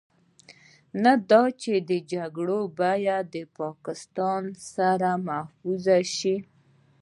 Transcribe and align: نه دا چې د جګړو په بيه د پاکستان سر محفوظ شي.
نه 1.03 1.13
دا 1.29 1.43
چې 1.61 1.73
د 1.89 1.91
جګړو 2.11 2.59
په 2.77 2.91
بيه 3.01 3.17
د 3.33 3.35
پاکستان 3.59 4.43
سر 4.71 5.01
محفوظ 5.27 5.85
شي. 6.17 6.35